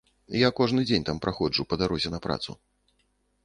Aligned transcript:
Я 0.43 0.49
кожны 0.59 0.85
дзень 0.89 1.05
там 1.11 1.21
праходжу 1.27 1.67
па 1.73 1.81
дарозе 1.85 2.09
на 2.17 2.23
працу. 2.27 2.51